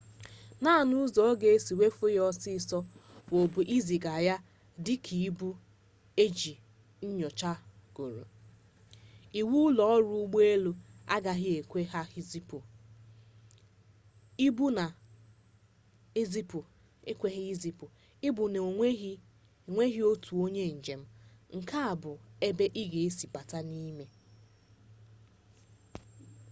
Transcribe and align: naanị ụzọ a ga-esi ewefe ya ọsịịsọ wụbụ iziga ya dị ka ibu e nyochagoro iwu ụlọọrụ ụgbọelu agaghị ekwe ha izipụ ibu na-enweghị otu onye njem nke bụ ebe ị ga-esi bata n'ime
naanị 0.63 0.93
ụzọ 1.03 1.19
a 1.31 1.33
ga-esi 1.41 1.71
ewefe 1.75 2.05
ya 2.17 2.21
ọsịịsọ 2.31 2.77
wụbụ 3.33 3.59
iziga 3.77 4.13
ya 4.27 4.35
dị 4.85 4.95
ka 5.05 5.13
ibu 5.27 5.49
e 6.23 6.25
nyochagoro 7.17 8.23
iwu 9.39 9.55
ụlọọrụ 9.67 10.13
ụgbọelu 10.23 10.71
agaghị 11.15 11.49
ekwe 11.59 11.79
ha 11.91 12.01
izipụ 12.19 12.57
ibu 18.27 18.43
na-enweghị 18.53 19.99
otu 20.11 20.31
onye 20.43 20.63
njem 20.77 21.01
nke 21.57 21.79
bụ 22.01 22.11
ebe 22.47 22.65
ị 22.81 22.83
ga-esi 22.91 23.25
bata 23.33 23.59
n'ime 23.69 24.05